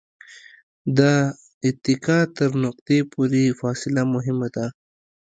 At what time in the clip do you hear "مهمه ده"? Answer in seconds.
4.13-4.65